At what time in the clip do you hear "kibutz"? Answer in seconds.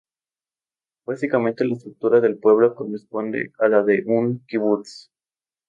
4.47-5.11